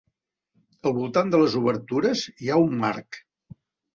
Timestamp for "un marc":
2.69-3.23